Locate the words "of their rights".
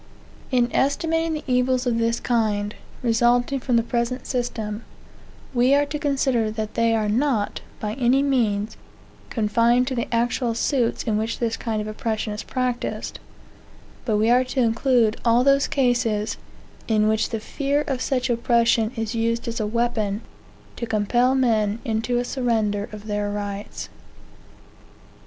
22.91-23.87